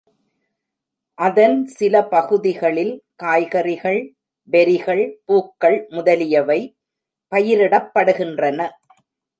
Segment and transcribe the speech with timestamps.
[1.17, 2.93] அதன் சில பகுதிகளில்
[3.15, 4.01] காய்கறிகள்,
[4.49, 6.59] பெரிகள், பூக்கள் முதலியவை
[7.31, 8.59] பயிரிடப்படுகின்றன.